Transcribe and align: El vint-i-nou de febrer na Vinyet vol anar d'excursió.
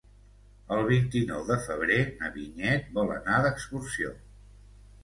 El 0.77 0.81
vint-i-nou 0.91 1.43
de 1.51 1.57
febrer 1.67 1.99
na 2.23 2.33
Vinyet 2.39 2.91
vol 2.99 3.17
anar 3.19 3.41
d'excursió. 3.47 4.21